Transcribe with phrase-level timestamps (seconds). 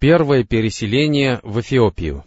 [0.00, 2.24] Первое переселение в Эфиопию.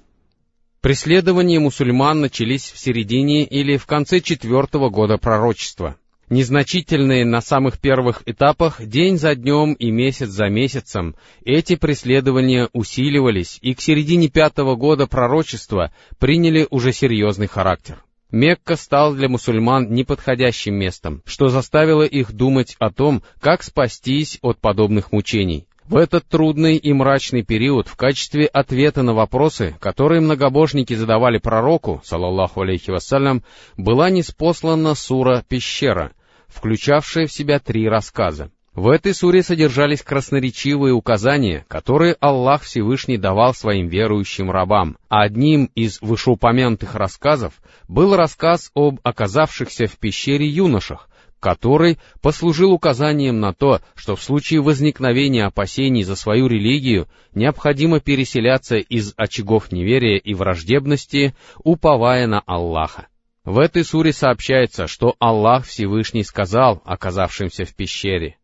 [0.79, 5.97] Преследования мусульман начались в середине или в конце четвертого года пророчества.
[6.29, 11.15] Незначительные на самых первых этапах, день за днем и месяц за месяцем,
[11.45, 18.03] эти преследования усиливались и к середине пятого года пророчества приняли уже серьезный характер.
[18.29, 24.59] Мекка стал для мусульман неподходящим местом, что заставило их думать о том, как спастись от
[24.59, 25.65] подобных мучений.
[25.93, 32.01] В этот трудный и мрачный период в качестве ответа на вопросы, которые многобожники задавали пророку,
[32.03, 33.43] салаллаху алейхи вассалям,
[33.77, 36.13] была неспослана сура «Пещера»,
[36.47, 38.49] включавшая в себя три рассказа.
[38.73, 46.01] В этой суре содержались красноречивые указания, которые Аллах Всевышний давал своим верующим рабам, одним из
[46.01, 51.07] вышеупомянутых рассказов был рассказ об оказавшихся в пещере юношах,
[51.43, 58.77] который послужил указанием на то, что в случае возникновения опасений за свою религию необходимо переселяться
[58.77, 63.07] из очагов неверия и враждебности, уповая на Аллаха.
[63.43, 68.37] В этой суре сообщается, что Аллах Всевышний сказал оказавшимся в пещере,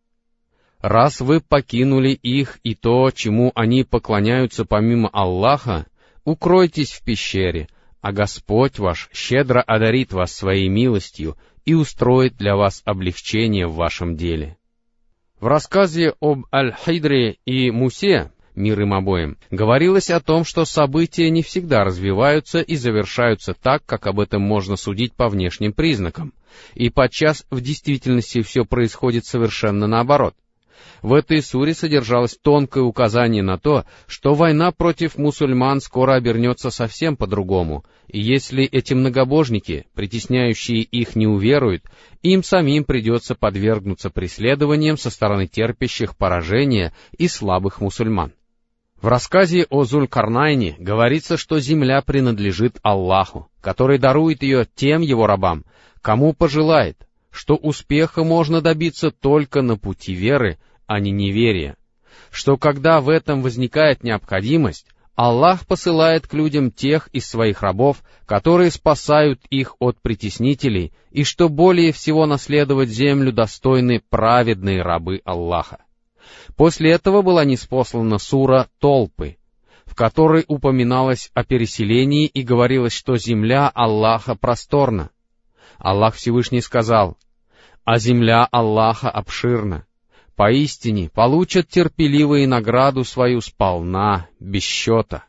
[0.82, 5.86] «Раз вы покинули их и то, чему они поклоняются помимо Аллаха,
[6.26, 7.70] укройтесь в пещере,
[8.02, 11.38] а Господь ваш щедро одарит вас своей милостью
[11.70, 14.58] и устроит для вас облегчение в вашем деле.
[15.40, 21.44] В рассказе об Аль-Хидре и Мусе, мир им обоим, говорилось о том, что события не
[21.44, 26.34] всегда развиваются и завершаются так, как об этом можно судить по внешним признакам,
[26.74, 30.34] и подчас в действительности все происходит совершенно наоборот—
[31.02, 37.16] в этой суре содержалось тонкое указание на то, что война против мусульман скоро обернется совсем
[37.16, 41.84] по-другому, и если эти многобожники, притесняющие их, не уверуют,
[42.22, 48.34] им самим придется подвергнуться преследованиям со стороны терпящих поражения и слабых мусульман.
[49.02, 55.64] В рассказе о Зулькарнайне говорится, что земля принадлежит Аллаху, который дарует ее тем его рабам,
[56.02, 60.58] кому пожелает, что успеха можно добиться только на пути веры,
[60.90, 61.78] а не неверия,
[62.32, 68.72] что когда в этом возникает необходимость, Аллах посылает к людям тех из своих рабов, которые
[68.72, 75.84] спасают их от притеснителей, и что более всего наследовать землю достойны праведные рабы Аллаха.
[76.56, 79.38] После этого была неспослана сура «Толпы»,
[79.86, 85.12] в которой упоминалось о переселении и говорилось, что земля Аллаха просторна.
[85.78, 87.16] Аллах Всевышний сказал,
[87.84, 89.86] «А земля Аллаха обширна,
[90.40, 95.26] поистине получат терпеливые награду свою сполна, без счета.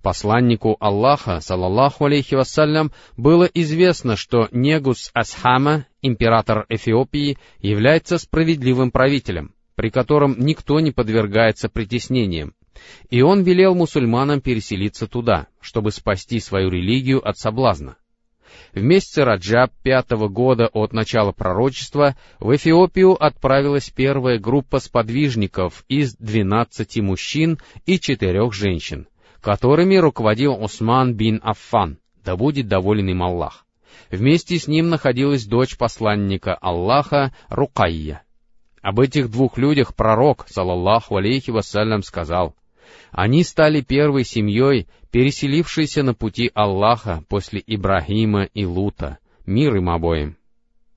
[0.00, 9.56] Посланнику Аллаха, салаллаху алейхи вассалям, было известно, что Негус Асхама, император Эфиопии, является справедливым правителем,
[9.74, 12.54] при котором никто не подвергается притеснениям,
[13.10, 17.96] и он велел мусульманам переселиться туда, чтобы спасти свою религию от соблазна.
[18.72, 26.16] В месяце Раджаб пятого года от начала пророчества в Эфиопию отправилась первая группа сподвижников из
[26.16, 29.06] двенадцати мужчин и четырех женщин,
[29.40, 33.64] которыми руководил Усман бин Аффан, да будет доволен им Аллах.
[34.10, 38.22] Вместе с ним находилась дочь посланника Аллаха Рукайя.
[38.82, 42.54] Об этих двух людях пророк, салаллаху алейхи вассалям, сказал,
[43.12, 50.36] «Они стали первой семьей, переселившийся на пути Аллаха после Ибрахима и Лута, мир им обоим.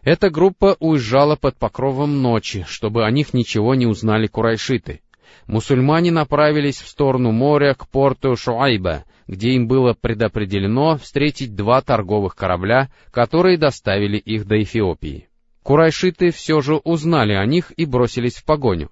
[0.01, 5.01] Эта группа уезжала под покровом ночи, чтобы о них ничего не узнали курайшиты.
[5.47, 12.35] Мусульмане направились в сторону моря к порту Шуайба, где им было предопределено встретить два торговых
[12.35, 15.27] корабля, которые доставили их до Эфиопии.
[15.63, 18.89] Курайшиты все же узнали о них и бросились в погоню.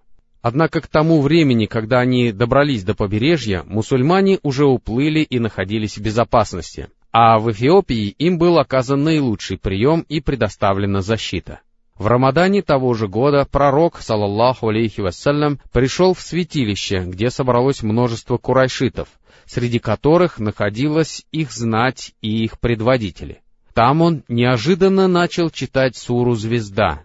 [0.47, 6.03] Однако к тому времени, когда они добрались до побережья, мусульмане уже уплыли и находились в
[6.03, 11.61] безопасности, а в Эфиопии им был оказан наилучший прием и предоставлена защита.
[11.97, 18.37] В Рамадане того же года пророк, салаллаху алейхи вассалям, пришел в святилище, где собралось множество
[18.37, 19.07] курайшитов,
[19.47, 23.41] среди которых находилась их знать и их предводители.
[23.73, 27.04] Там он неожиданно начал читать суру «Звезда»,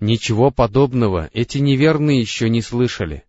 [0.00, 3.24] Ничего подобного эти неверные еще не слышали,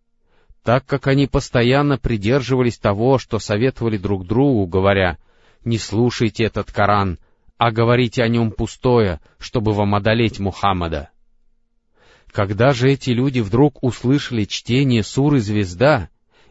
[0.64, 5.18] так как они постоянно придерживались того, что советовали друг другу, говоря,
[5.64, 7.20] «Не слушайте этот Коран,
[7.58, 11.10] а говорите о нем пустое, чтобы вам одолеть Мухаммада».
[12.32, 16.10] Когда же эти люди вдруг услышали чтение суры «Звезда»,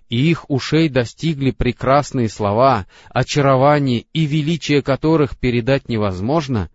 [0.09, 6.71] и их ушей достигли прекрасные слова, очарование и величие которых передать невозможно,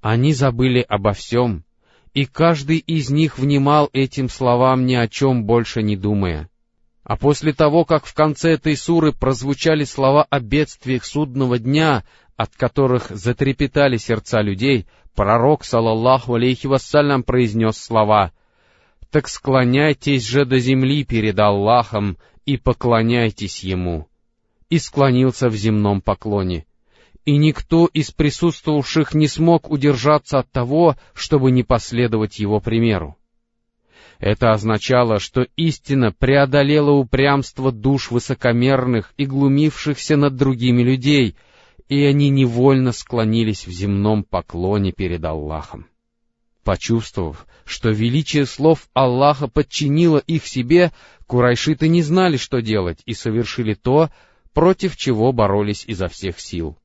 [0.00, 1.64] они забыли обо всем
[2.14, 6.48] и каждый из них внимал этим словам ни о чем больше не думая.
[7.04, 12.04] А после того, как в конце этой суры прозвучали слова о бедствиях судного дня,
[12.36, 18.32] от которых затрепетали сердца людей, пророк, салаллаху алейхи вассалям, произнес слова
[19.10, 24.06] «Так склоняйтесь же до земли перед Аллахом и поклоняйтесь Ему»
[24.68, 26.66] и склонился в земном поклоне.
[27.28, 33.18] И никто из присутствовавших не смог удержаться от того, чтобы не последовать его примеру.
[34.18, 41.36] Это означало, что истина преодолела упрямство душ высокомерных и глумившихся над другими людей,
[41.90, 45.84] и они невольно склонились в земном поклоне перед Аллахом.
[46.64, 50.92] Почувствовав, что величие слов Аллаха подчинило их себе,
[51.26, 54.08] курайшиты не знали, что делать, и совершили то,
[54.54, 56.78] против чего боролись изо всех сил.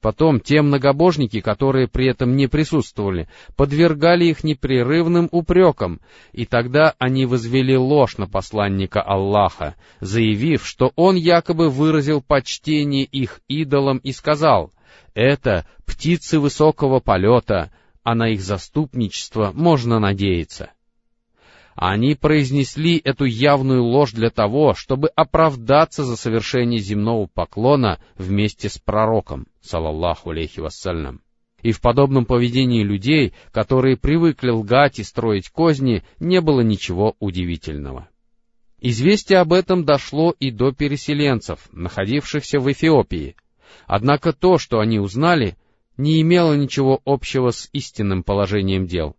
[0.00, 6.00] Потом те многобожники, которые при этом не присутствовали, подвергали их непрерывным упрекам,
[6.32, 13.40] и тогда они возвели ложь на посланника Аллаха, заявив, что он якобы выразил почтение их
[13.48, 14.72] идолам и сказал,
[15.12, 17.70] «Это птицы высокого полета,
[18.02, 20.70] а на их заступничество можно надеяться».
[21.80, 28.76] Они произнесли эту явную ложь для того, чтобы оправдаться за совершение земного поклона вместе с
[28.76, 31.22] пророком, салаллаху алейхи вассалям.
[31.62, 38.10] И в подобном поведении людей, которые привыкли лгать и строить козни, не было ничего удивительного.
[38.82, 43.36] Известие об этом дошло и до переселенцев, находившихся в Эфиопии.
[43.86, 45.56] Однако то, что они узнали,
[45.96, 49.16] не имело ничего общего с истинным положением дел.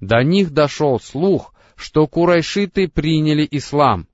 [0.00, 1.52] До них дошел слух,
[1.82, 4.06] что курайшиты приняли ислам,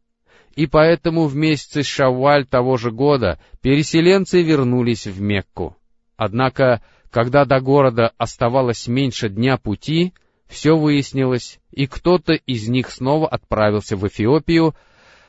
[0.57, 5.77] и поэтому в месяце Шавваль того же года переселенцы вернулись в Мекку.
[6.17, 10.15] Однако, когда до города оставалось меньше дня пути,
[10.47, 14.75] все выяснилось, и кто-то из них снова отправился в Эфиопию,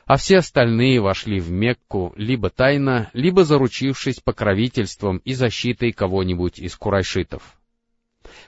[0.06, 6.76] а все остальные вошли в Мекку либо тайно, либо заручившись покровительством и защитой кого-нибудь из
[6.78, 7.59] курайшитов.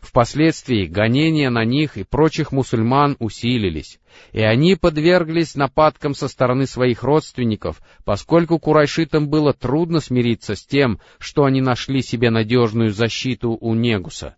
[0.02, 4.00] Впоследствии гонения на них и прочих мусульман усилились,
[4.32, 11.00] и они подверглись нападкам со стороны своих родственников, поскольку курайшитам было трудно смириться с тем,
[11.20, 14.36] что они нашли себе надежную защиту у Негуса.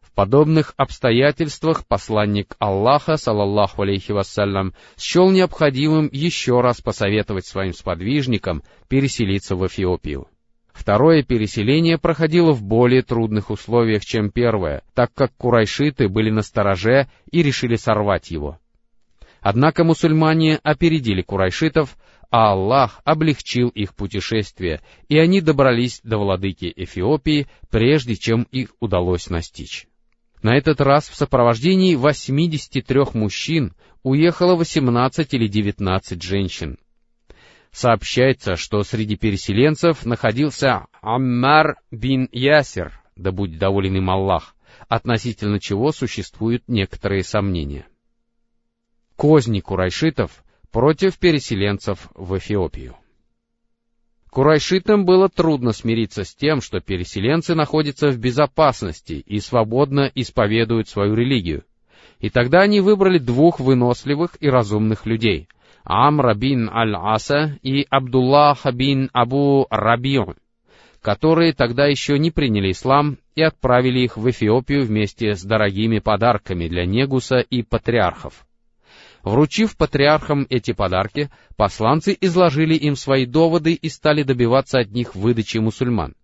[0.00, 8.62] В подобных обстоятельствах посланник Аллаха, салаллаху алейхи вассалям, счел необходимым еще раз посоветовать своим сподвижникам
[8.88, 10.26] переселиться в Эфиопию.
[10.80, 17.06] Второе переселение проходило в более трудных условиях, чем первое, так как курайшиты были на стороже
[17.30, 18.58] и решили сорвать его.
[19.42, 21.98] Однако мусульмане опередили курайшитов,
[22.30, 24.80] а Аллах облегчил их путешествие,
[25.10, 29.86] и они добрались до владыки Эфиопии, прежде чем их удалось настичь.
[30.42, 36.78] На этот раз в сопровождении 83 мужчин уехало 18 или 19 женщин.
[37.72, 44.56] Сообщается, что среди переселенцев находился Аммар бин Ясер, да будет доволен им Аллах,
[44.88, 47.86] относительно чего существуют некоторые сомнения.
[49.14, 52.96] Козни курайшитов против переселенцев в Эфиопию.
[54.30, 61.14] Курайшитам было трудно смириться с тем, что переселенцы находятся в безопасности и свободно исповедуют свою
[61.14, 61.64] религию.
[62.20, 65.48] И тогда они выбрали двух выносливых и разумных людей—
[65.92, 70.36] Амра бин Аль-Аса и Абдуллаха бин Абу Рабиу,
[71.02, 76.68] которые тогда еще не приняли ислам и отправили их в Эфиопию вместе с дорогими подарками
[76.68, 78.46] для Негуса и патриархов.
[79.24, 85.58] Вручив патриархам эти подарки, посланцы изложили им свои доводы и стали добиваться от них выдачи
[85.58, 86.14] мусульман.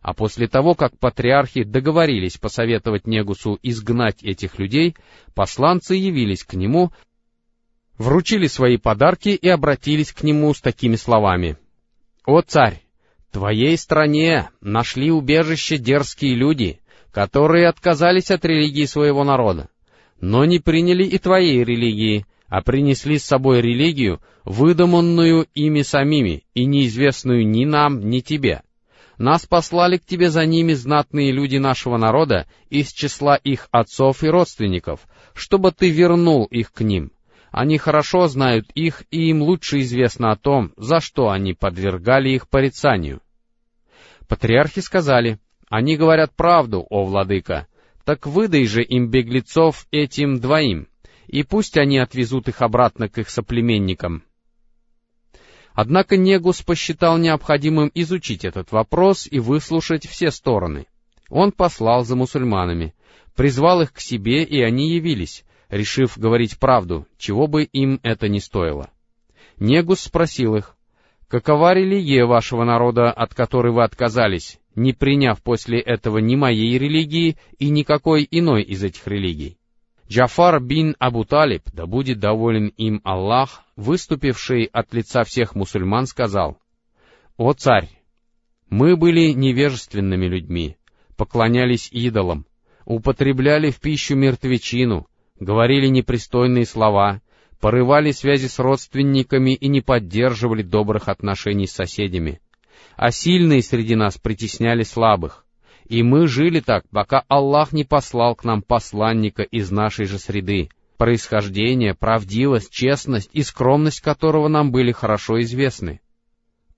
[0.00, 4.96] А после того, как патриархи договорились посоветовать Негусу изгнать этих людей,
[5.32, 6.90] посланцы явились к нему
[8.02, 11.56] вручили свои подарки и обратились к нему с такими словами.
[12.26, 12.82] «О царь,
[13.30, 16.80] твоей стране нашли убежище дерзкие люди,
[17.10, 19.68] которые отказались от религии своего народа,
[20.20, 26.64] но не приняли и твоей религии, а принесли с собой религию, выдуманную ими самими и
[26.64, 28.62] неизвестную ни нам, ни тебе.
[29.18, 34.28] Нас послали к тебе за ними знатные люди нашего народа из числа их отцов и
[34.28, 35.00] родственников,
[35.34, 37.12] чтобы ты вернул их к ним,
[37.52, 42.48] они хорошо знают их, и им лучше известно о том, за что они подвергали их
[42.48, 43.20] порицанию.
[44.26, 47.68] Патриархи сказали, они говорят правду, о владыка,
[48.04, 50.88] так выдай же им беглецов этим двоим,
[51.26, 54.24] и пусть они отвезут их обратно к их соплеменникам.
[55.74, 60.86] Однако Негус посчитал необходимым изучить этот вопрос и выслушать все стороны.
[61.28, 62.94] Он послал за мусульманами,
[63.34, 68.38] призвал их к себе, и они явились, решив говорить правду, чего бы им это ни
[68.38, 68.90] стоило.
[69.58, 70.76] Негус спросил их,
[71.28, 77.38] «Какова религия вашего народа, от которой вы отказались, не приняв после этого ни моей религии
[77.58, 79.56] и никакой иной из этих религий?»
[80.08, 86.58] Джафар бин Абу Талиб, да будет доволен им Аллах, выступивший от лица всех мусульман, сказал,
[87.38, 87.88] «О царь,
[88.68, 90.76] мы были невежественными людьми,
[91.16, 92.44] поклонялись идолам,
[92.84, 95.06] употребляли в пищу мертвечину,
[95.38, 97.20] говорили непристойные слова,
[97.60, 102.40] порывали связи с родственниками и не поддерживали добрых отношений с соседями.
[102.96, 105.44] А сильные среди нас притесняли слабых.
[105.86, 110.70] И мы жили так, пока Аллах не послал к нам посланника из нашей же среды,
[110.96, 116.00] происхождение, правдивость, честность и скромность которого нам были хорошо известны.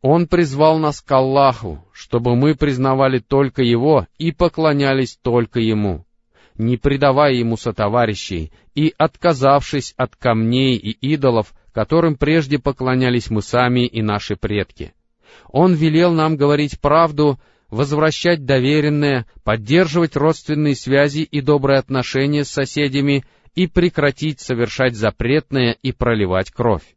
[0.01, 6.05] Он призвал нас к Аллаху, чтобы мы признавали только Его и поклонялись только Ему,
[6.57, 13.87] не предавая Ему сотоварищей и отказавшись от камней и идолов, которым прежде поклонялись мы сами
[13.87, 14.95] и наши предки.
[15.49, 17.39] Он велел нам говорить правду,
[17.71, 25.93] возвращать доверенное, поддерживать родственные связи и добрые отношения с соседями и прекратить совершать запретное и
[25.93, 26.95] проливать кровь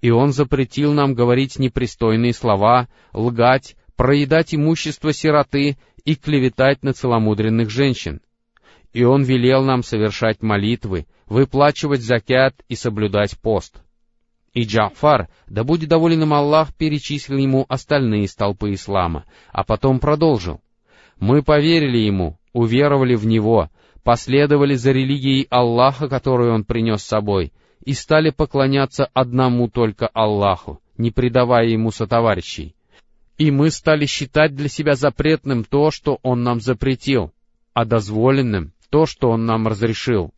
[0.00, 7.70] и он запретил нам говорить непристойные слова, лгать, проедать имущество сироты и клеветать на целомудренных
[7.70, 8.20] женщин.
[8.92, 13.82] И он велел нам совершать молитвы, выплачивать закят и соблюдать пост.
[14.54, 20.60] И Джафар, да будет доволен им Аллах, перечислил ему остальные столпы ислама, а потом продолжил.
[21.20, 23.70] Мы поверили ему, уверовали в него,
[24.02, 27.52] последовали за религией Аллаха, которую он принес с собой,
[27.84, 32.74] и стали поклоняться одному только Аллаху, не предавая ему сотоварищей.
[33.36, 37.32] И мы стали считать для себя запретным то, что Он нам запретил,
[37.72, 40.32] а дозволенным то, что Он нам разрешил.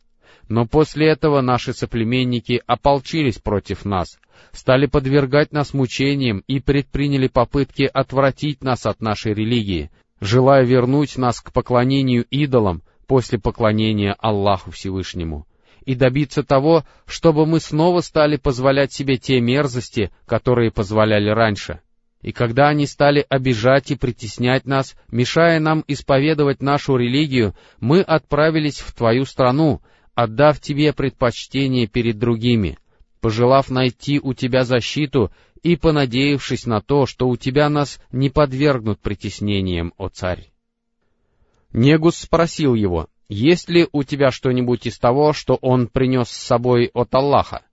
[0.49, 4.19] Но после этого наши соплеменники ополчились против нас,
[4.51, 11.39] стали подвергать нас мучениям и предприняли попытки отвратить нас от нашей религии, желая вернуть нас
[11.39, 15.45] к поклонению идолам после поклонения Аллаху Всевышнему
[15.85, 21.81] и добиться того, чтобы мы снова стали позволять себе те мерзости, которые позволяли раньше.
[22.21, 28.79] И когда они стали обижать и притеснять нас, мешая нам исповедовать нашу религию, мы отправились
[28.79, 29.81] в твою страну,
[30.13, 32.77] отдав тебе предпочтение перед другими,
[33.21, 35.31] пожелав найти у тебя защиту
[35.63, 40.51] и понадеявшись на то, что у тебя нас не подвергнут притеснениям, о царь.
[41.73, 46.91] Негус спросил его, есть ли у тебя что-нибудь из того, что он принес с собой
[46.93, 47.63] от Аллаха?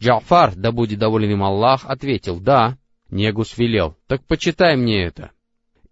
[0.00, 2.76] Джафар, да будет доволен им Аллах, ответил, да.
[3.10, 5.30] Негус велел, так почитай мне это.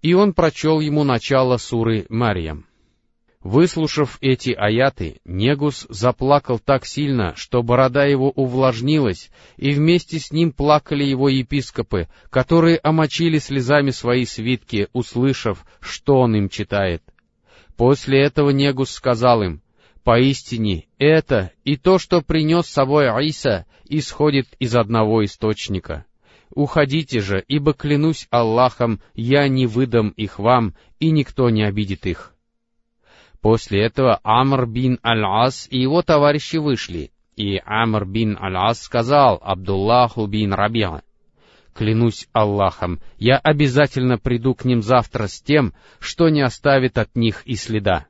[0.03, 2.67] И он прочел ему начало суры Марьям.
[3.41, 10.53] Выслушав эти аяты, Негус заплакал так сильно, что борода его увлажнилась, и вместе с ним
[10.53, 17.03] плакали его епископы, которые омочили слезами свои свитки, услышав, что он им читает—
[17.77, 19.63] После этого Негус сказал им,
[20.03, 26.07] «Поистине, это и то, что принес с собой Аиса, исходит из одного источника.
[26.51, 32.35] Уходите же, ибо клянусь Аллахом, я не выдам их вам, и никто не обидит их».
[33.41, 40.27] После этого Амр бин Аль-Ас и его товарищи вышли, и Амр бин Аль-Ас сказал Абдуллаху
[40.27, 41.03] бин Рабиа,
[41.77, 47.43] Клянусь Аллахом, я обязательно приду к ним завтра с тем, что не оставит от них
[47.45, 48.07] и следа.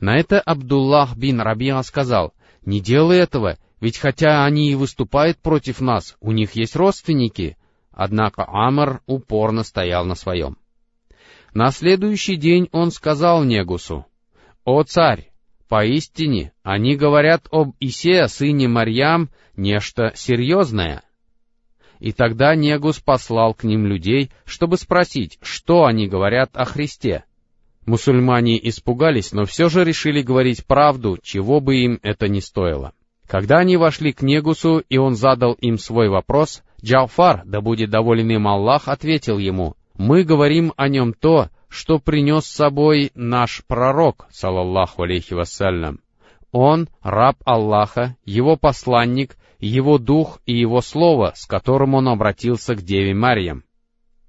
[0.00, 5.80] На это Абдуллах бин Рабиа сказал, «Не делай этого, ведь хотя они и выступают против
[5.80, 7.56] нас, у них есть родственники».
[7.90, 10.56] Однако Амр упорно стоял на своем.
[11.52, 14.06] На следующий день он сказал Негусу,
[14.64, 15.32] «О царь,
[15.68, 21.02] поистине они говорят об Исе, сыне Марьям, нечто серьезное».
[21.98, 27.24] И тогда Негус послал к ним людей, чтобы спросить, что они говорят о Христе.
[27.86, 32.92] Мусульмане испугались, но все же решили говорить правду, чего бы им это ни стоило.
[33.28, 38.30] Когда они вошли к Негусу, и он задал им свой вопрос, Джафар, да будет доволен
[38.30, 44.26] им Аллах, ответил ему, «Мы говорим о нем то, что принес с собой наш пророк,
[44.30, 46.00] салаллаху алейхи вассалям.
[46.52, 52.80] Он— раб Аллаха, его посланник, его дух и его слово, с которым он обратился к
[52.80, 53.64] Деве Марьям.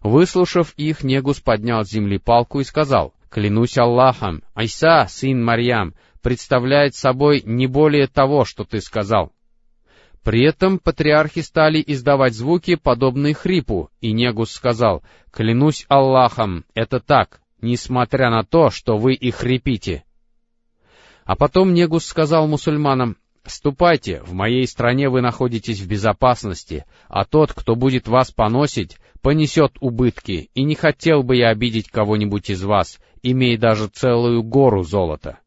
[0.02, 6.96] Выслушав их, Негус поднял с земли палку и сказал, «Клянусь Аллахом, Айса, сын Марьям, представляет
[6.96, 9.32] собой не более того, что ты сказал».
[10.24, 17.42] При этом патриархи стали издавать звуки, подобные хрипу, и Негус сказал, «Клянусь Аллахом, это так,
[17.62, 20.04] несмотря на то, что вы и хрипите».
[21.24, 27.54] А потом Негус сказал мусульманам, «Ступайте, в моей стране вы находитесь в безопасности, а тот,
[27.54, 33.00] кто будет вас поносить, понесет убытки, и не хотел бы я обидеть кого-нибудь из вас,
[33.24, 35.40] имея даже целую гору золота».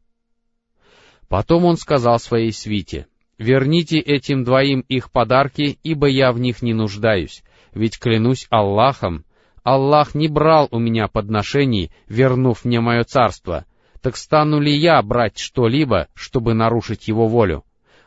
[1.33, 3.07] Потом он сказал своей свите,
[3.39, 9.25] «Верните этим двоим их подарки, ибо я в них не нуждаюсь, ведь клянусь Аллахом,
[9.63, 13.65] Аллах не брал у меня подношений, вернув мне мое царство,
[13.99, 17.63] так стану ли я брать что-либо, чтобы нарушить его волю?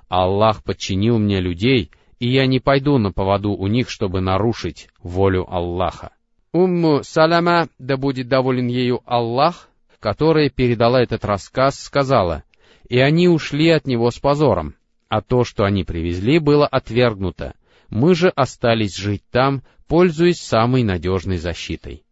[0.08, 1.90] Аллах подчинил мне людей,
[2.20, 6.12] и я не пойду на поводу у них, чтобы нарушить волю Аллаха.
[6.52, 9.68] Умму Салама, да будет доволен ею Аллах,
[9.98, 12.44] которая передала этот рассказ, сказала,
[12.88, 14.74] «И они ушли от него с позором,
[15.08, 17.54] а то, что они привезли, было отвергнуто.
[17.88, 22.04] Мы же остались жить там, пользуясь самой надежной защитой».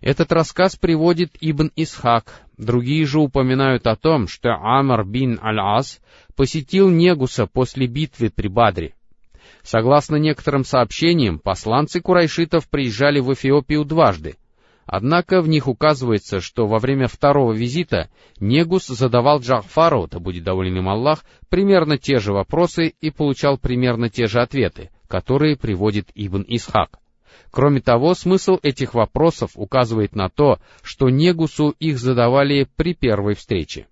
[0.00, 6.00] Этот рассказ приводит Ибн Исхак, другие же упоминают о том, что Амар бин Аль-Ас
[6.36, 8.94] посетил Негуса после битвы при Бадре.
[9.62, 14.36] Согласно некоторым сообщениям, посланцы курайшитов приезжали в Эфиопию дважды,
[14.92, 20.78] однако в них указывается, что во время второго визита Негус задавал Джафару, да будет доволен
[20.78, 26.44] им Аллах, примерно те же вопросы и получал примерно те же ответы, которые приводит Ибн
[26.48, 26.98] Исхак.
[27.52, 33.86] Кроме того, смысл этих вопросов указывает на то, что Негусу их задавали при первой встрече.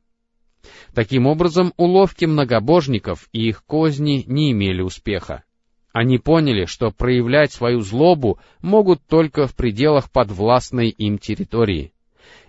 [0.95, 5.45] Таким образом, уловки многобожников и их козни не имели успеха.
[5.92, 11.92] Они поняли, что проявлять свою злобу могут только в пределах подвластной им территории.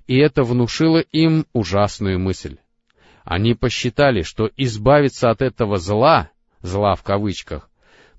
[0.08, 2.58] И это внушило им ужасную мысль.
[3.24, 6.30] Они посчитали, что избавиться от этого зла,
[6.62, 7.70] зла в кавычках,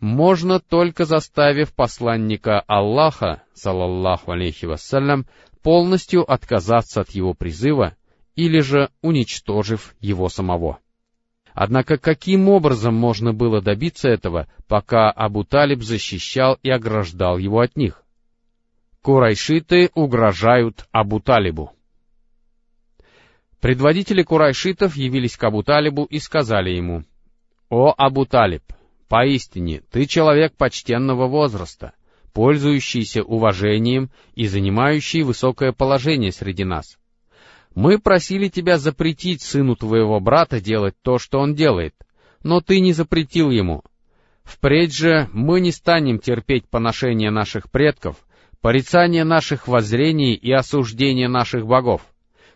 [0.00, 5.26] можно только заставив посланника Аллаха, салаллаху алейхи вассалям,
[5.62, 7.96] полностью отказаться от его призыва
[8.34, 10.78] или же уничтожив его самого.
[11.54, 17.76] Однако каким образом можно было добиться этого, пока Абу Талиб защищал и ограждал его от
[17.76, 18.02] них?
[19.02, 21.72] Курайшиты угрожают Абу Талибу.
[23.60, 27.04] Предводители курайшитов явились к Абу Талибу и сказали ему,
[27.68, 28.62] «О Абу Талиб,
[29.10, 31.94] Поистине, ты человек почтенного возраста,
[32.32, 36.99] пользующийся уважением и занимающий высокое положение среди нас.
[37.74, 41.94] Мы просили тебя запретить сыну твоего брата делать то, что он делает,
[42.42, 43.82] но ты не запретил ему.
[44.42, 48.16] Впредь же мы не станем терпеть поношение наших предков,
[48.60, 52.02] порицание наших воззрений и осуждение наших богов.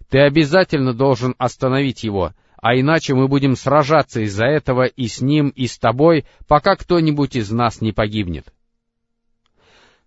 [0.09, 2.33] Ты обязательно должен остановить его
[2.65, 7.37] а иначе мы будем сражаться из-за этого и с ним, и с тобой, пока кто-нибудь
[7.37, 8.55] из нас не погибнет.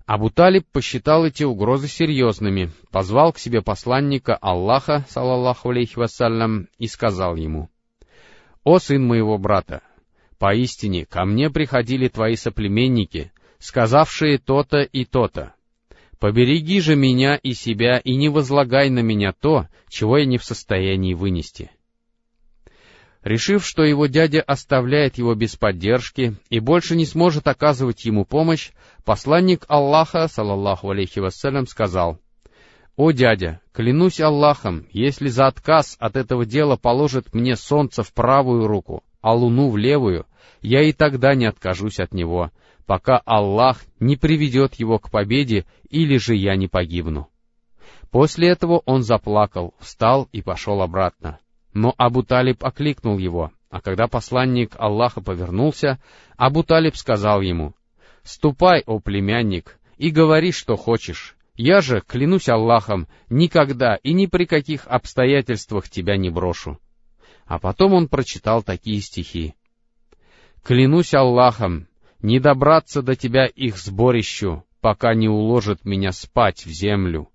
[0.08, 6.88] Абу Талиб посчитал эти угрозы серьезными, позвал к себе посланника Аллаха, салаллаху алейхи вассалям, и
[6.88, 7.70] сказал ему,
[8.64, 9.82] «О сын моего брата,
[10.40, 15.56] поистине ко мне приходили твои соплеменники, сказавшие то-то и то-то.
[16.20, 20.46] Побереги же меня и себя и не возлагай на меня то, чего я не в
[20.46, 21.70] состоянии вынести».
[23.24, 28.72] Решив, что его дядя оставляет его без поддержки и больше не сможет оказывать ему помощь,
[29.04, 32.20] посланник Аллаха, салаллаху алейхи вассалям, сказал,
[32.96, 38.68] «О дядя, клянусь Аллахом, если за отказ от этого дела положит мне солнце в правую
[38.68, 40.26] руку, а луну в левую,
[40.62, 42.52] я и тогда не откажусь от него,
[42.86, 47.28] пока Аллах не приведет его к победе или же я не погибну».
[48.10, 51.40] После этого он заплакал, встал и пошел обратно.
[51.78, 56.00] Но Абу Талиб окликнул его, а когда посланник Аллаха повернулся,
[56.36, 57.76] Абу Талиб сказал ему,
[58.24, 61.36] «Ступай, о племянник, и говори, что хочешь.
[61.54, 66.80] Я же, клянусь Аллахом, никогда и ни при каких обстоятельствах тебя не брошу».
[67.46, 69.54] А потом он прочитал такие стихи.
[70.64, 71.88] «Клянусь Аллахом,
[72.24, 77.30] не добраться до тебя их сборищу, пока не уложат меня спать в землю.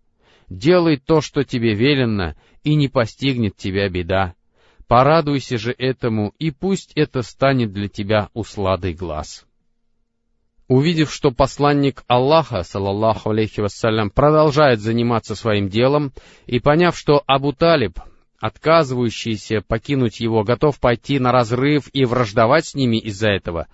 [0.48, 4.34] Делай то, что тебе велено, и не постигнет тебя беда.
[4.86, 9.46] Порадуйся же этому, и пусть это станет для тебя усладой глаз.
[10.68, 16.12] Увидев, что посланник Аллаха, салаллаху алейхи вассалям, продолжает заниматься своим делом,
[16.46, 17.98] и поняв, что Абу Талиб,
[18.40, 23.68] отказывающийся покинуть его, готов пойти на разрыв и враждовать с ними из-за этого,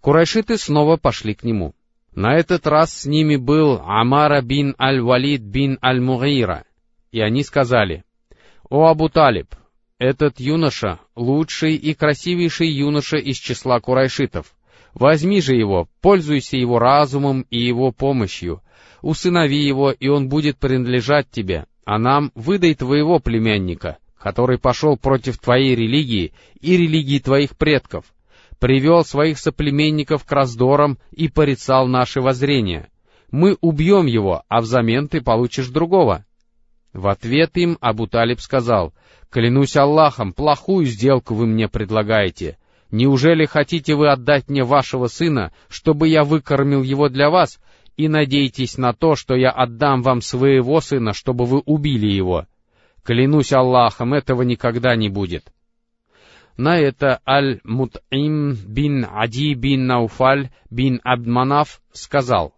[0.00, 1.74] курайшиты снова пошли к нему.
[2.14, 6.64] На этот раз с ними был Амара бин Аль-Валид бин Аль-Мугира,
[7.10, 8.04] и они сказали,
[8.76, 9.54] «О Абу Талиб,
[10.00, 14.52] этот юноша— лучший и красивейший юноша из числа курайшитов.
[14.94, 18.62] Возьми же его, пользуйся его разумом и его помощью,
[19.00, 25.38] усынови его, и он будет принадлежать тебе, а нам выдай твоего племянника, который пошел против
[25.38, 28.06] твоей религии и религии твоих предков.
[28.58, 32.90] привел своих соплеменников к раздорам и порицал наши воззрения.
[33.30, 36.24] Мы убьем его, а взамен ты получишь другого.
[36.94, 38.94] В ответ им Абу Талиб сказал,
[39.28, 42.56] «Клянусь Аллахом, плохую сделку вы мне предлагаете.
[42.92, 47.58] Неужели хотите вы отдать мне вашего сына, чтобы я выкормил его для вас,
[47.96, 52.46] и надеетесь на то, что я отдам вам своего сына, чтобы вы убили его?
[53.02, 55.52] Клянусь Аллахом, этого никогда не будет».
[56.56, 62.54] На это Аль-Мут'им бин Ади бин Науфаль бин Абдманаф сказал,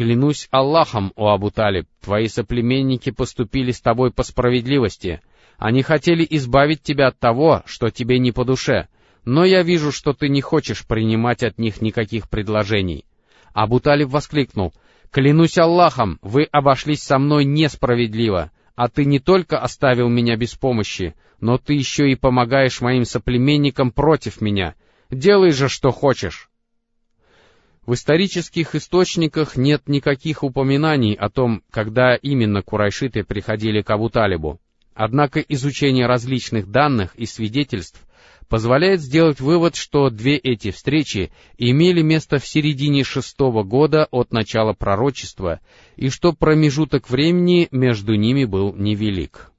[0.00, 5.20] «Клянусь Аллахом, о Абу Талиб, твои соплеменники поступили с тобой по справедливости.
[5.58, 8.88] Они хотели избавить тебя от того, что тебе не по душе,
[9.26, 13.04] но я вижу, что ты не хочешь принимать от них никаких предложений».
[13.52, 14.72] Абу Талиб воскликнул,
[15.10, 21.14] «Клянусь Аллахом, вы обошлись со мной несправедливо а ты не только оставил меня без помощи,
[21.38, 24.74] но ты еще и помогаешь моим соплеменникам против меня.
[25.10, 26.49] Делай же, что хочешь.
[27.90, 34.60] В исторических источниках нет никаких упоминаний о том, когда именно курайшиты приходили к Абу-Талибу.
[34.94, 38.00] Однако изучение различных данных и свидетельств
[38.48, 44.72] позволяет сделать вывод, что две эти встречи имели место в середине шестого года от начала
[44.72, 45.58] пророчества,
[45.96, 49.50] и что промежуток времени между ними был невелик.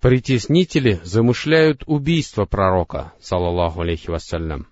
[0.00, 4.66] Притеснители замышляют убийство пророка, салаллаху алейхи вассалям.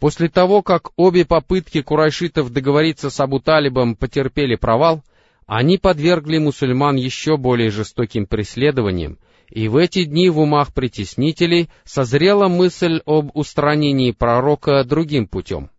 [0.00, 5.04] После того, как обе попытки курайшитов договориться с Абу Талибом потерпели провал,
[5.46, 9.18] они подвергли мусульман еще более жестоким преследованиям
[9.50, 15.70] и в эти дни в умах притеснителей созрела мысль об устранении пророка другим путем.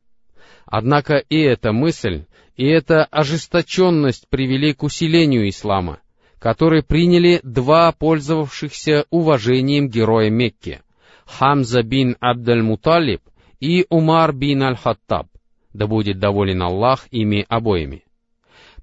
[0.65, 2.25] Однако и эта мысль,
[2.57, 5.99] и эта ожесточенность привели к усилению ислама,
[6.37, 10.81] который приняли два пользовавшихся уважением героя Мекки—
[11.25, 13.21] Хамза бин Абдаль-Муталиб
[13.61, 15.27] и Умар бин Аль-Хаттаб,
[15.73, 18.03] да будет доволен Аллах ими обоими.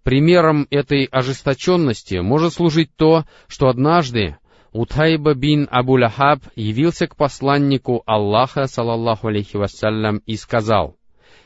[0.03, 4.39] Примером этой ожесточенности может служить то, что однажды
[4.73, 10.97] Утайба бин Абу Лахаб явился к посланнику Аллаха, салаллаху алейхи вассалям, и сказал,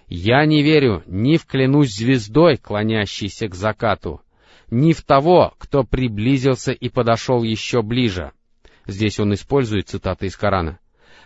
[0.06, 4.20] «Я не верю ни в клянусь звездой, клонящейся к закату,
[4.70, 8.32] ни в того, кто приблизился и подошел еще ближе».
[8.86, 10.78] Здесь он использует цитаты из Корана.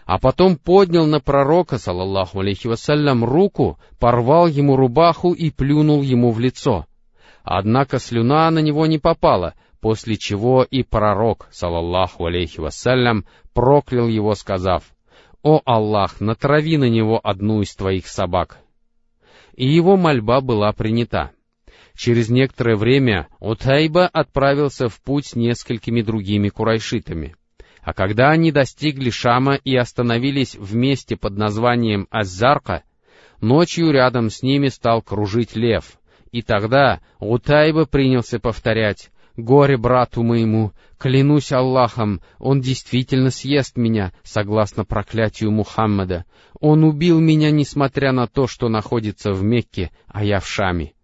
[0.06, 6.30] А потом поднял на пророка, салаллаху алейхи вассалям, руку, порвал ему рубаху и плюнул ему
[6.30, 6.86] в лицо.
[7.42, 9.54] Однако слюна на него не попала—
[9.86, 14.82] после чего и пророк, салаллаху алейхи вассалям, проклял его, сказав,
[15.44, 18.58] «О Аллах, натрави на него одну из твоих собак».
[19.54, 21.30] И его мольба была принята.
[21.94, 27.36] Через некоторое время Утайба отправился в путь с несколькими другими курайшитами.
[27.87, 32.83] А когда они достигли Шама и остановились в месте под названием Аззарка,
[33.40, 36.01] ночью рядом с ними стал кружить лев,
[36.33, 44.85] и тогда Утайба принялся повторять Горе брату моему, клянусь Аллахом, он действительно съест меня, согласно
[44.85, 46.25] проклятию Мухаммада.
[46.59, 50.94] Он убил меня, несмотря на то, что находится в Мекке, а я в Шаме.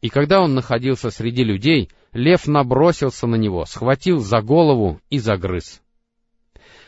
[0.00, 5.80] И когда он находился среди людей, лев набросился на него, схватил за голову и загрыз.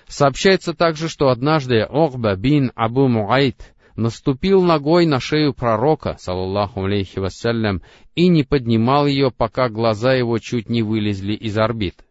[0.07, 7.19] Сообщается также, что однажды Охба бин Абу Муайт наступил ногой на шею пророка, саллаллаху алейхи
[7.19, 7.83] вассалям,
[8.15, 12.05] и не поднимал ее, пока глаза его чуть не вылезли из орбит.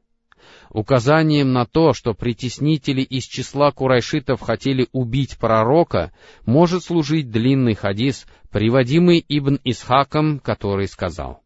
[0.70, 6.14] Указанием на то, что притеснители из числа курайшитов хотели убить пророка,
[6.46, 11.42] может служить длинный хадис, приводимый Ибн Исхаком, который сказал.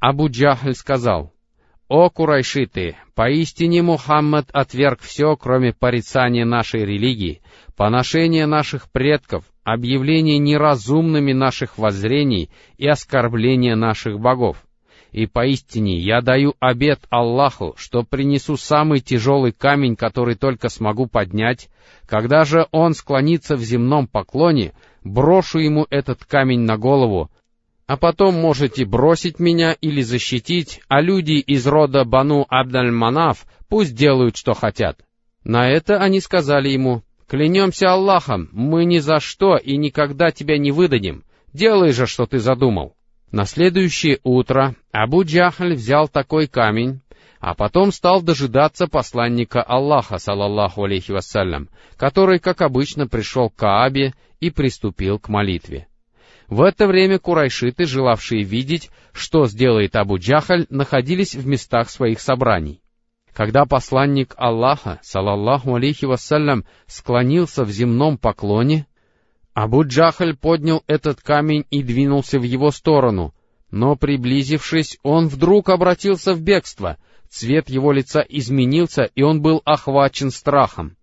[0.00, 1.32] Абу Джахль сказал,
[1.88, 7.42] «О курайшиты, поистине Мухаммад отверг все, кроме порицания нашей религии,
[7.76, 14.58] поношения наших предков, объявления неразумными наших воззрений и оскорбления наших богов.
[15.12, 21.68] И поистине я даю обет Аллаху, что принесу самый тяжелый камень, который только смогу поднять.
[22.06, 24.72] Когда же он склонится в земном поклоне,
[25.04, 27.30] брошу ему этот камень на голову,
[27.86, 34.36] а потом можете бросить меня или защитить, а люди из рода Бану Абдаль-Манаф пусть делают,
[34.36, 34.98] что хотят».
[35.44, 40.72] На это они сказали ему, Клянемся Аллахом, мы ни за что и никогда тебя не
[40.72, 41.24] выдадим.
[41.52, 42.94] Делай же, что ты задумал.
[43.30, 47.00] На следующее утро Абу Джахаль взял такой камень,
[47.40, 54.14] а потом стал дожидаться посланника Аллаха, салаллаху алейхи вассалям, который, как обычно, пришел к Каабе
[54.40, 55.88] и приступил к молитве.
[56.48, 62.82] В это время курайшиты, желавшие видеть, что сделает Абу Джахаль, находились в местах своих собраний.
[63.32, 68.86] Когда посланник Аллаха, салаллаху алейхи вассалям, склонился в земном поклоне,
[69.54, 73.34] Абу Джахаль поднял этот камень и двинулся в его сторону,
[73.70, 80.30] но, приблизившись, он вдруг обратился в бегство, цвет его лица изменился, и он был охвачен
[80.30, 80.96] страхом.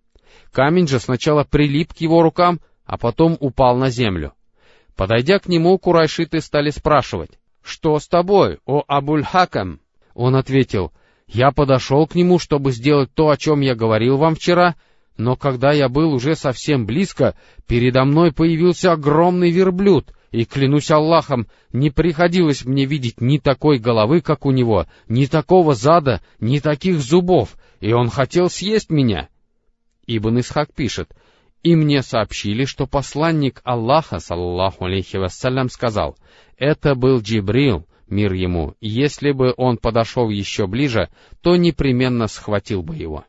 [0.51, 4.33] Камень же сначала прилип к его рукам, а потом упал на землю.
[4.95, 7.31] Подойдя к нему, курайшиты стали спрашивать,
[7.63, 9.79] «Что с тобой, о Абуль-Хакам?»
[10.13, 10.91] Он ответил,
[11.27, 14.75] «Я подошел к нему, чтобы сделать то, о чем я говорил вам вчера,
[15.17, 17.35] но когда я был уже совсем близко,
[17.67, 24.21] передо мной появился огромный верблюд, и, клянусь Аллахом, не приходилось мне видеть ни такой головы,
[24.21, 29.29] как у него, ни такого зада, ни таких зубов, и он хотел съесть меня.
[30.07, 31.11] Ибн Исхак пишет,
[31.63, 36.17] «И мне сообщили, что посланник Аллаха, саллаху алейхи вассалям, сказал,
[36.57, 41.09] «Это был Джибрил, мир ему, если бы он подошел еще ближе,
[41.41, 43.25] то непременно схватил бы его».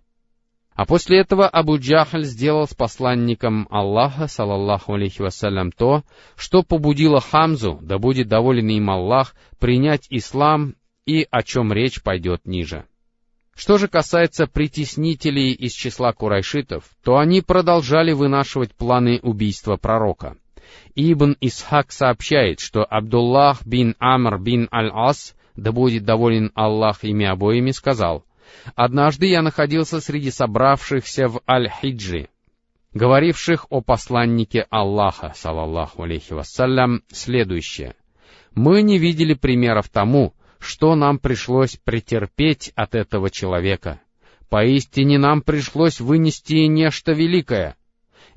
[0.75, 6.03] А после этого Абу Джахаль сделал с посланником Аллаха, салаллаху алейхи вассалям, то,
[6.35, 12.47] что побудило Хамзу, да будет доволен им Аллах, принять ислам и о чем речь пойдет
[12.47, 12.87] ниже.
[13.55, 20.37] Что же касается притеснителей из числа курайшитов, то они продолжали вынашивать планы убийства пророка.
[20.95, 27.73] Ибн Исхак сообщает, что Абдуллах бин Амр бин Аль-Ас, да будет доволен Аллах ими обоими,
[27.73, 28.25] сказал—
[28.75, 32.29] Однажды я находился среди собравшихся в Аль-Хиджи,
[32.95, 37.95] говоривших о посланнике Аллаха, салаллаху алейхи вассалям, следующее.
[38.55, 44.01] Мы не видели примеров тому, что нам пришлось претерпеть от этого человека.
[44.49, 47.77] Поистине нам пришлось вынести нечто великое.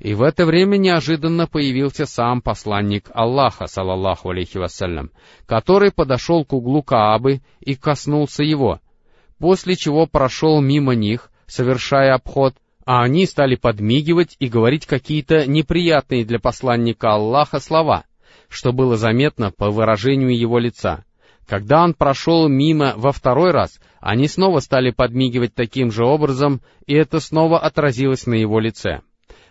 [0.00, 5.10] И в это время неожиданно появился сам посланник Аллаха, салаллаху алейхи вассалям,
[5.46, 8.80] который подошел к углу Каабы и коснулся его,
[9.38, 16.24] после чего прошел мимо них, совершая обход, а они стали подмигивать и говорить какие-то неприятные
[16.24, 18.04] для посланника Аллаха слова,
[18.48, 21.05] что было заметно по выражению его лица.
[21.46, 26.94] Когда он прошел мимо во второй раз, они снова стали подмигивать таким же образом, и
[26.94, 29.00] это снова отразилось на его лице.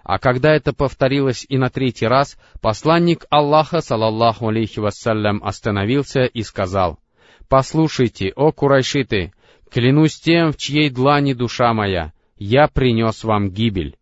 [0.03, 6.43] А когда это повторилось и на третий раз, посланник Аллаха, салаллаху алейхи вассалям, остановился и
[6.43, 6.99] сказал,
[7.47, 9.31] «Послушайте, о курайшиты,
[9.75, 13.97] Клянусь тем, в чьей длани душа моя, я принес вам гибель.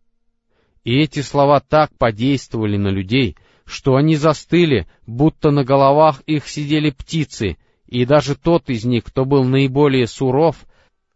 [0.83, 6.91] И эти слова так подействовали на людей, что они застыли, будто на головах их сидели
[6.91, 7.57] птицы,
[7.93, 10.65] и даже тот из них, кто был наиболее суров,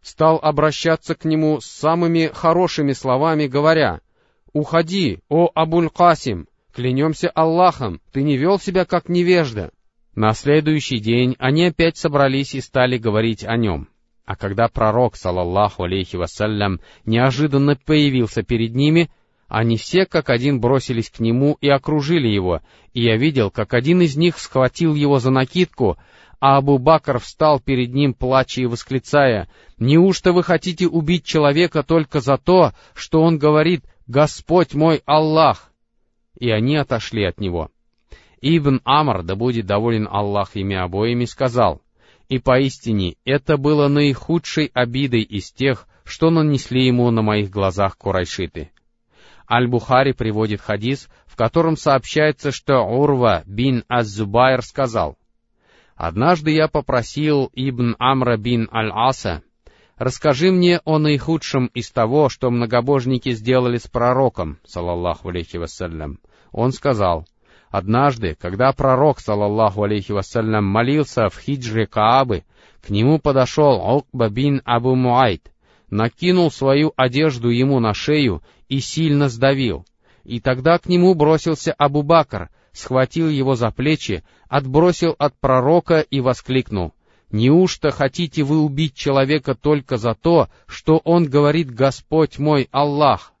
[0.00, 4.00] стал обращаться к нему с самыми хорошими словами, говоря,
[4.52, 9.72] «Уходи, о Абуль-Касим, клянемся Аллахом, ты не вел себя как невежда».
[10.14, 13.88] На следующий день они опять собрались и стали говорить о нем.
[14.24, 19.10] А когда пророк, салаллаху алейхи вассалям, неожиданно появился перед ними,
[19.48, 22.60] они все как один бросились к нему и окружили его,
[22.92, 25.96] и я видел, как один из них схватил его за накидку,
[26.40, 32.20] а Абу Бакр встал перед ним, плача и восклицая, «Неужто вы хотите убить человека только
[32.20, 35.72] за то, что он говорит «Господь мой Аллах»?»
[36.38, 37.70] И они отошли от него.
[38.40, 41.82] Ибн Амр, да будет доволен Аллах ими обоими, сказал—
[42.28, 48.70] и поистине это было наихудшей обидой из тех, что нанесли ему на моих глазах курайшиты.
[49.50, 55.16] Аль-Бухари приводит хадис, в котором сообщается, что Урва бин Az-Зубайр сказал,
[55.96, 59.42] «Однажды я попросил Ибн Амра бин Аль-Аса,
[59.96, 66.20] расскажи мне о наихудшем из того, что многобожники сделали с пророком, салаллаху алейхи вассалям.
[66.52, 67.26] Он сказал,—
[67.70, 72.44] Однажды, когда пророк, салаллаху алейхи вассалям, молился в хиджре Каабы,
[72.80, 75.52] к нему подошел Окба бин Абу Муайт,
[75.90, 79.86] накинул свою одежду ему на шею и сильно сдавил.
[80.24, 86.20] И тогда к нему бросился Абу Бакр, схватил его за плечи, отбросил от пророка и
[86.20, 86.92] воскликнул.
[87.30, 93.34] «Неужто хотите вы убить человека только за то, что он говорит «Господь мой Аллах»?»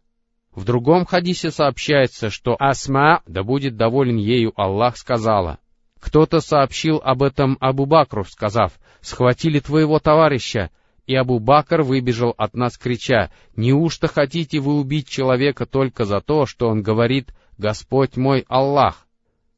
[0.54, 5.58] В другом хадисе сообщается, что Асма, да будет доволен ею Аллах, сказала,
[6.00, 10.70] «Кто-то сообщил об этом Абу Бакру, сказав, «Схватили твоего товарища»,
[11.08, 16.44] и Абу Бакр выбежал от нас, крича, «Неужто хотите вы убить человека только за то,
[16.44, 19.06] что он говорит «Господь мой Аллах»?»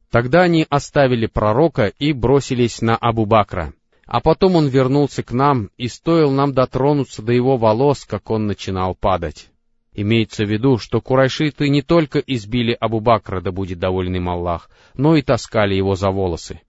[0.09, 3.73] Тогда они оставили пророка и бросились на Абу Бакра.
[4.05, 8.47] А потом он вернулся к нам, и стоил нам дотронуться до его волос, как он
[8.47, 9.49] начинал падать.
[9.93, 14.69] Имеется в виду, что курайшиты не только избили Абу Бакра, да будет доволен им Аллах,
[14.93, 16.61] но и таскали его за волосы.